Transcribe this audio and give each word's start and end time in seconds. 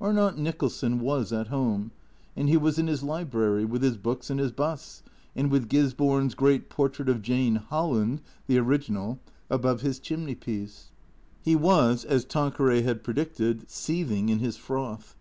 Arnott 0.00 0.38
Nicholson 0.38 1.00
was 1.00 1.34
at 1.34 1.48
home, 1.48 1.90
and 2.34 2.48
he 2.48 2.56
was 2.56 2.78
in 2.78 2.86
his 2.86 3.02
library, 3.02 3.66
with 3.66 3.82
his 3.82 3.98
books 3.98 4.30
and 4.30 4.40
his 4.40 4.50
busts, 4.50 5.02
and 5.34 5.50
with 5.50 5.68
Gisborne's 5.68 6.34
great 6.34 6.70
portrait 6.70 7.10
of 7.10 7.20
Jane 7.20 7.56
Holland 7.56 8.22
(the 8.46 8.56
original) 8.56 9.18
above 9.50 9.82
his 9.82 9.98
chimney 9.98 10.34
piece. 10.34 10.92
He 11.42 11.54
was, 11.54 12.06
as 12.06 12.24
Tanqueray 12.24 12.80
had 12.84 13.04
predicted, 13.04 13.68
seething 13.68 14.30
in 14.30 14.38
his 14.38 14.56
froth. 14.56 15.14